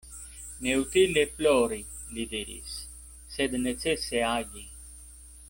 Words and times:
Neutile 0.67 1.25
plori, 1.35 1.77
li 2.15 2.25
diris, 2.33 2.73
sed 3.35 3.61
necese 3.67 4.25
agi. 4.33 4.67